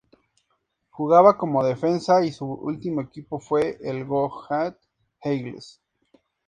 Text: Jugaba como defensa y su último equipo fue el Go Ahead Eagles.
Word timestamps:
Jugaba 0.89 1.37
como 1.37 1.63
defensa 1.63 2.25
y 2.25 2.31
su 2.31 2.45
último 2.47 3.01
equipo 3.01 3.37
fue 3.39 3.77
el 3.83 4.03
Go 4.03 4.31
Ahead 4.51 4.73
Eagles. 5.21 5.79